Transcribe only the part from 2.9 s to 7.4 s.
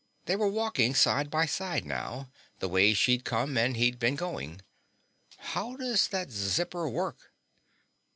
she'd come and he'd been going. "How does that zipper work?"